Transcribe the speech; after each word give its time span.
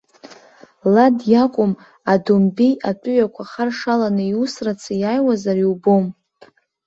Лад 0.93 1.17
иакәым, 1.31 1.73
адоумбеи 2.11 2.73
атәыҩақәа 2.89 3.43
харшаланы 3.51 4.23
иусрацы 4.27 4.93
иааиуазар 5.01 5.57
иубом. 5.63 6.05